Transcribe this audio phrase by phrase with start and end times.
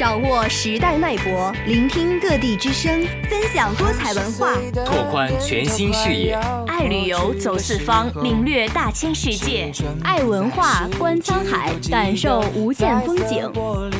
[0.00, 6.38] 掌握时代脉搏，聆听各地之声，分享多彩文化，拓宽全新视野。
[6.66, 9.70] 爱旅游，走四方，领略大千世界；
[10.02, 13.52] 爱文化，观沧海，感受无限风景。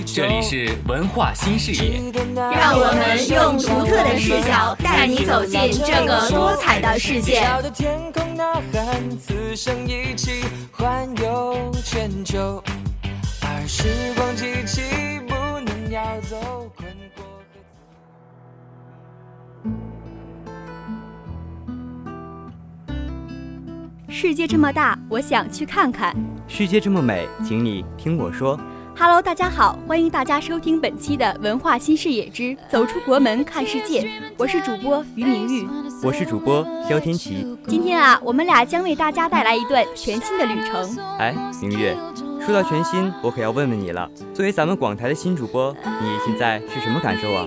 [0.06, 2.00] 这里是文化新视野，
[2.34, 7.46] 让我们用独特的视角带你走进这个多彩的世界。
[13.42, 13.84] 而时
[14.16, 14.82] 光机器
[24.08, 26.14] 世界这么大，我想去看看。
[26.46, 28.56] 世界这么美，请你听我说。
[28.96, 34.08] Hello，大家好，欢迎大家收听本期的文化新视野之走出国门看世界。
[34.36, 35.68] 我是主播于明玉，
[36.04, 37.58] 我是主播肖天琪。
[37.66, 40.96] 今天啊，我们俩将为大家带来一段全新的旅程。
[41.18, 41.96] 哎，明玉。
[42.44, 44.10] 说到全新，我可要问问你了。
[44.34, 47.46] 作为咱们广台的新主播，你现在是什么感受啊？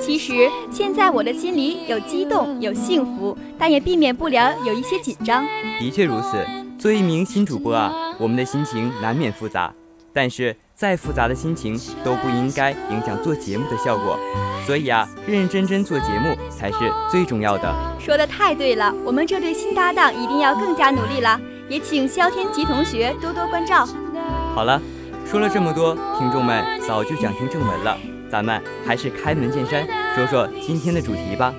[0.00, 5.44] 其实现在我的心里有激动，有幸福，但也避免不了有一些紧张。
[5.78, 6.44] 的确如此。
[6.76, 9.72] 作为一名新主播啊，我们的心情难免复杂。
[10.12, 14.18] 但是再复杂的心情都不应该影响做节目的效果。
[14.66, 17.72] 所以啊，认认真真做节目才是最重要的。
[18.00, 21.40] 说的太对了，我们这对新搭档一定要更加努力了。
[21.68, 23.88] 也请肖天琪同学多多关照。
[24.54, 24.80] 好了，
[25.24, 27.96] 说了这么多，听众们早就想听正文了，
[28.30, 31.54] 咱们还是开门见山，说说今天的主题吧。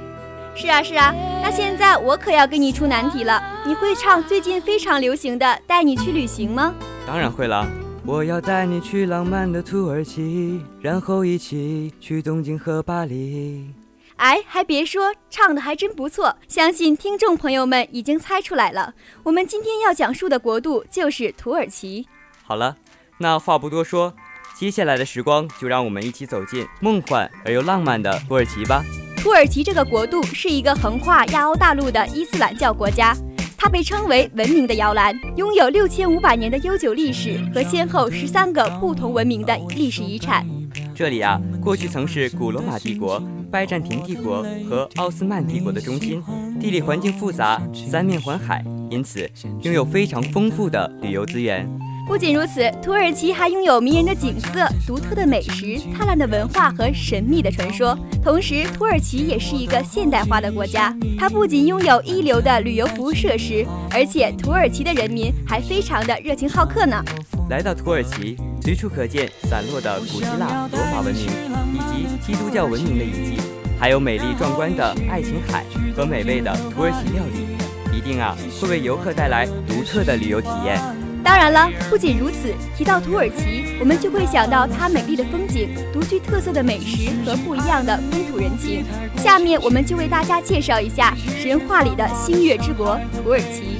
[0.55, 6.75] 是啊是啊，那现在我可要给你出难题了，你会唱最近非常流行的《带你去旅行》吗？
[7.07, 7.67] 当然会了，
[8.05, 13.73] 我要带你去浪漫的土耳其，然后一起去东京和巴黎。
[14.17, 22.07] 哎，还别说，唱的还真不错，相信听众朋友们已经猜出来了，我们今天要讲述的国度就是土耳其。
[22.45, 22.77] 好了。
[23.23, 24.13] 那话不多说，
[24.53, 28.83] 接下来的时光就让我们一起走进梦幻而又浪漫的土耳其吧。
[29.15, 33.15] 土耳其这个国度是一个横跨亚欧大陆的伊斯兰教国家，
[33.57, 40.45] 它被称为文明的摇篮，拥有六千五百年的悠久历史和先后十三个不同文明的历史遗产。
[40.93, 46.21] 这里啊，过去曾是古罗马帝国、拜占庭帝国和奥斯曼帝国的中心，
[46.59, 49.31] 地理环境复杂，三面环海，因此
[49.61, 51.65] 拥有非常丰富的旅游资源。
[52.05, 57.97] 不仅如此，土耳其还拥有迷人的景色、独特的美食、灿烂的文化和神秘的传说。
[58.21, 60.95] 同时，土耳其也是一个现代化的国家。
[61.17, 67.01] 它不仅拥有一流的旅游服务设施，而且土耳其的人民还非常的热情好客呢。
[67.49, 71.25] 来到土耳其，随处可见散落的古希腊、罗马文明
[71.73, 73.41] 以及基督教文明的遗迹，
[73.79, 75.63] 还有美丽壮观的爱琴海
[75.95, 80.79] 和美味的土耳其料理，一定啊会为游客带来独特的旅游体验。
[81.23, 88.83] 当然了，不仅如此，提到土耳其，我们就会想到它美丽的风景、独具特色的美食和不一样的风土人情。
[89.15, 93.79] 下面我们就为大家介绍一下神话里的星月之国——土耳其。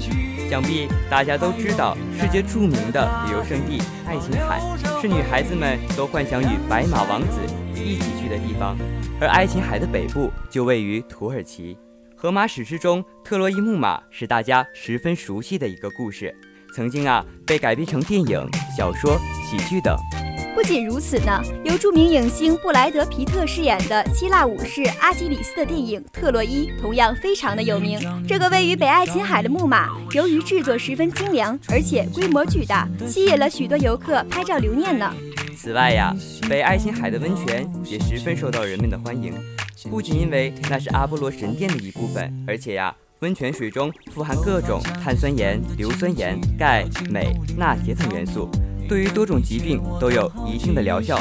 [0.50, 4.62] 想必大家都知道，世界著名的旅游胜地爱琴海
[5.02, 7.40] 是女孩子们都幻想与白马王子
[7.76, 8.78] 一起去的地方，
[9.20, 11.76] 而爱琴海的北部就位于土耳其。
[12.16, 16.34] 荷马史诗中，特洛伊木马是大家十分熟悉的一个故事。
[16.76, 19.96] 曾经啊，被改编成电影、小说、喜剧等。
[20.56, 28.00] 不仅如此呢，由著名影星布莱德皮特饰演的希腊武士阿基里斯的电影《特洛伊》同样非常的有名。
[28.28, 35.14] 这个位于北爱琴海的木马，由于制作十分精良，而且规模巨大，吸引了许多游客拍照留念呢。
[35.56, 36.16] 此外呀，
[36.50, 39.34] 北爱琴海的温泉也十分受到人们的欢迎，
[39.90, 42.96] 不仅因为那是阿波罗神殿的一部分，而且呀。
[43.24, 48.50] 温泉水中富含各种碳酸盐、硫酸盐、钙、镁、钠、铁等元素，
[48.90, 51.18] 对于多种疾病都有一定的疗效。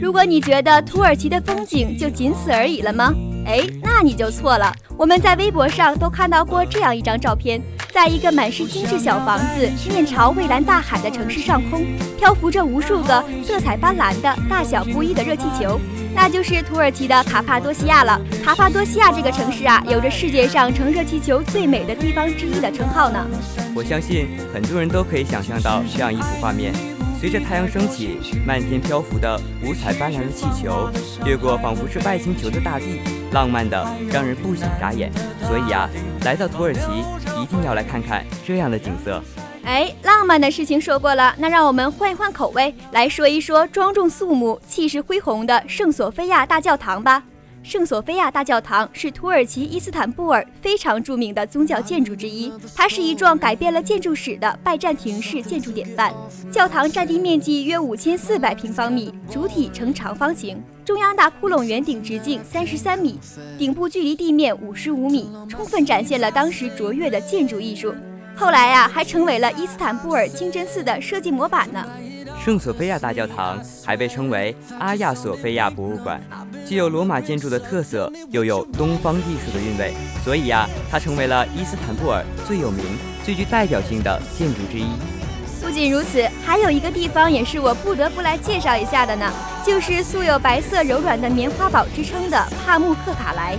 [0.00, 3.12] 如果你觉得土耳其的风景就仅此而已了吗？
[3.46, 4.72] 哎，那你就错了。
[4.96, 7.60] 我们在微博上都看到过这样一张照片，
[7.92, 11.84] 在一个满是精致小房子、面朝蔚蓝大海的城市上空，
[12.18, 15.80] 漂浮着无数个色彩斑斓的大小不一的热气球。
[16.16, 18.20] 那就是土耳其的卡帕多西亚了。
[18.44, 23.26] 卡帕多西亚这个城市啊，有着世界上乘热气球最美的地方之一的称号呢。
[23.74, 26.72] 我相信很多人都可以想象到这样一幅画面：
[27.20, 30.88] 随着太阳升起，漫天漂浮的五彩斑斓的气球，
[31.24, 33.00] 掠过仿佛是外星球的大地，
[33.34, 35.12] 浪漫的让人不想眨眼。
[35.46, 35.90] 所以啊，
[36.24, 36.80] 来到土耳其
[37.42, 39.22] 一定要来看看这样的景色。
[39.64, 47.22] 哎，浪漫的事情说过了，那让我们换一换口味，来说一说庄重肃穆、气势恢宏的圣索菲亚大教堂吧。
[47.64, 56.12] 圣索菲亚大教堂是土耳其伊斯坦布尔非常著名的宗教建筑之一，它是一幢改变了建筑史的拜占庭式建筑典范。
[56.52, 63.18] 教堂占地面积约五千四百平方米，主体呈长方形，中央大窟窿圆顶直径三十三米，
[63.56, 67.94] 顶部距离地面五十五米，充分展现了当时卓越的建筑艺术。
[68.36, 71.82] 后来呀，还成为了伊斯坦布尔清真寺的设计模板呢。
[72.44, 76.20] 圣索菲亚大教堂还被称为阿亚索菲亚博物馆，
[76.66, 82.84] 既有罗马建筑的特色，又有东方艺术的韵味，所以呀，它成为了伊斯坦布尔最有名、
[83.24, 84.84] 最具代表性的建筑之一。
[85.62, 89.32] 不仅如此，还有一个地方也是我不得不来介绍一下的呢，
[89.64, 93.56] 就是素有“白色柔软的棉花堡”之称的帕慕克卡莱。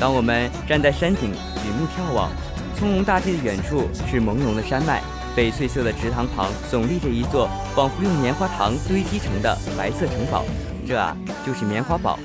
[0.00, 2.30] 当我们站在山顶举目眺望，
[2.74, 5.02] 葱茏大地的远处是朦胧的山脉。
[5.36, 10.44] 翡翠色的池塘旁耸立着一座仿佛用棉花糖堆积成的白色城堡，
[10.86, 12.18] 这啊就是棉花堡。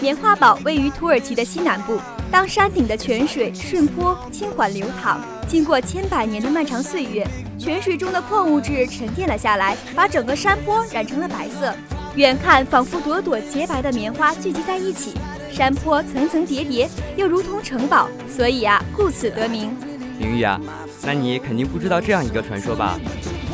[0.00, 1.98] 棉花堡位于土耳其的西南部。
[2.30, 5.18] 当山顶的泉水顺坡轻缓流淌，
[5.48, 7.26] 经过千百年的漫长岁月，
[7.58, 11.74] 泉水中的矿物质沉淀了下来，把整个山坡染成了白色。
[12.16, 15.14] 远看仿佛朵朵洁白的棉花聚集在一起，
[15.50, 16.86] 山坡层层叠叠，
[17.16, 19.74] 又如同城堡，所以啊，故此得名。
[20.18, 20.60] 明玉啊。
[21.02, 22.98] 那你肯定不知道这样一个传说吧？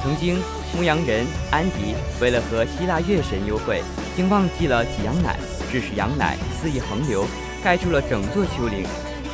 [0.03, 0.39] 曾经，
[0.77, 3.83] 牧羊人安迪为了和希腊月神幽会，
[4.17, 5.37] 竟忘记了挤羊奶，
[5.71, 7.27] 致使羊奶肆意横流，
[7.63, 8.85] 盖住了整座丘陵，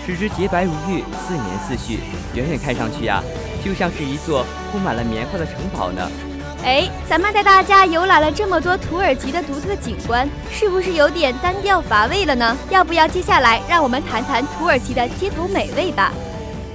[0.07, 2.01] 使之洁白如玉，四年四续。
[2.35, 3.23] 远远看上去呀，
[3.65, 6.09] 就像是一座铺满了棉花的城堡呢。
[6.63, 12.57] 哎，咱们带大家游览了这么多土耳其的独特景观，是不是有点单调乏味了呢？
[12.69, 16.13] 要不要接下来让我们谈谈土耳其的街头美味吧？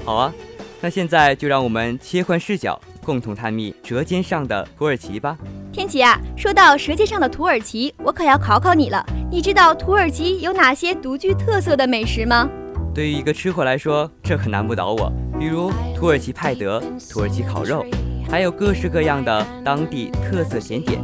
[0.06, 0.34] 好啊。
[0.82, 5.36] 那现在就让我们切换视角，共同探秘舌尖上的土耳其吧。
[5.72, 9.04] 天奇啊，说到舌尖上的土耳其，我可要考考你了。
[9.32, 12.48] 你知道土耳其有哪些独具特色的美食吗？
[12.94, 15.12] 对于一个吃货来说，这可难不倒我。
[15.40, 16.82] 比如土耳其派德、
[17.12, 17.84] 土耳其烤肉，
[18.30, 21.02] 还有各式各样的当地特色甜点，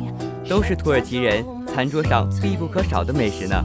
[0.48, 1.44] 都是土耳其人
[1.74, 3.62] 餐桌上必不可少的美食呢。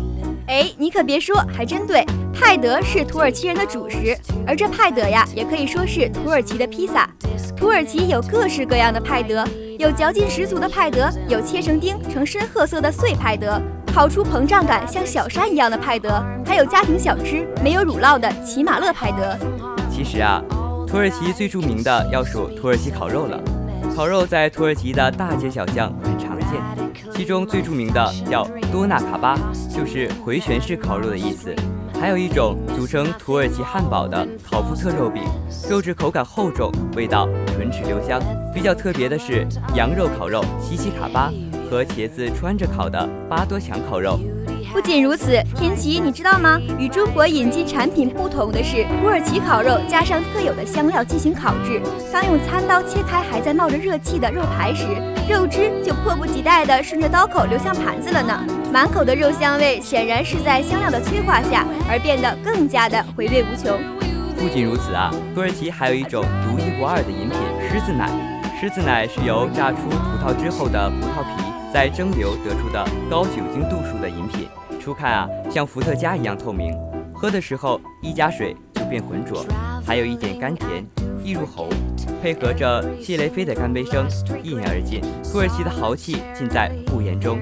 [0.49, 2.05] 哎，你可别说，还真对。
[2.39, 4.17] 派德是土耳其人的主食，
[4.47, 7.09] 而这派德呀，也可以说是土耳其的披萨。
[7.57, 9.43] 土耳其有各式各样的派德，
[9.79, 13.61] 有嚼劲十足的派德，有切成丁呈深褐色的碎派德，
[13.93, 19.37] 烤出膨胀感像小山一样的派德，还有家庭小吃没有乳酪的奇马勒派德。
[19.91, 20.43] 其实啊，
[20.87, 23.43] 土耳其最著名的要数土耳其烤肉了。
[23.95, 26.61] 烤肉在土耳其的大街小巷很常见，
[27.15, 29.39] 其中最著名的叫多纳卡巴，
[29.75, 31.55] 就是回旋式烤肉的意思。
[31.99, 35.23] 还有一种组成土耳其汉堡的考夫特肉饼，
[35.69, 38.21] 肉质口感厚重，味道唇齿留香。
[38.55, 41.33] 比较特别的是羊肉烤肉西西卡巴
[41.71, 44.21] 和茄子穿着烤的巴多强烤肉。
[44.77, 46.61] 不仅如此，天奇，你知道吗？
[46.79, 51.81] 与中国引进产品不同的是，土耳其烤肉加上特有的香料进行烤制。
[52.13, 54.85] 当用餐刀切开还在冒着热气的肉排时，
[55.31, 58.45] 肉汁就迫不及待地顺着刀口流向盘子了呢。
[58.71, 63.81] 满口的肉香味，显然是在香料的催化下而变得更加的回味无穷。
[64.39, 67.39] 不仅如此啊，土耳其还有一种独一无二的饮品——
[67.73, 68.11] 狮子奶。
[68.61, 74.47] 狮子奶是由榨出葡萄之后的葡萄皮再蒸馏得出的高酒精度数的饮品。
[74.87, 76.73] 初看啊，像伏特加一样透明，
[77.13, 79.45] 喝的时候一加水就变浑浊，
[79.85, 80.87] 还有一点甘甜，
[81.25, 81.69] 溢入喉，
[82.23, 84.07] 配合着谢雷菲的干杯声，
[84.45, 85.01] 一饮而尽。
[85.25, 87.37] 土耳其的豪气尽在不言中。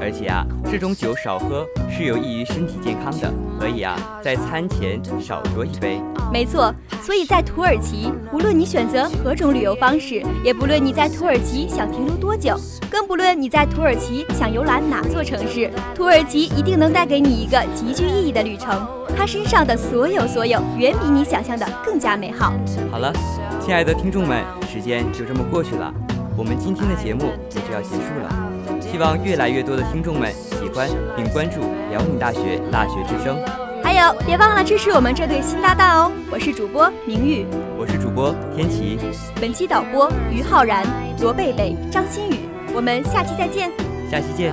[0.00, 6.00] 而且啊，这种酒少喝是有益于身体健康的，所以啊，在餐前少酌一杯。
[6.32, 12.56] 没错，所以在土耳其，无论你选择何种旅游方式，也不论你在土耳其想停留多久，
[12.90, 18.86] 更不论你在土耳其想游览哪座城市，土耳其一定能带给你一个极具意义的旅程。
[19.16, 22.52] 它身上的所有所有，远比你想象的更加美好。
[22.90, 23.12] 好了，
[23.60, 24.42] 亲爱的听众们，
[24.72, 25.92] 时间就这么过去了，
[26.38, 28.49] 我们今天的节目也就要结束了。
[28.90, 33.38] 希望越来越多的听众们喜欢并关注辽宁大学大学之声，
[33.84, 36.12] 还有别忘了支持我们这对新搭档哦！
[36.30, 37.46] 我是主播明玉，
[37.78, 38.98] 我是主播天琪，
[39.40, 40.84] 本期导播于浩然、
[41.20, 43.70] 罗贝贝、张馨予，我们下期再见，
[44.10, 44.52] 下期见。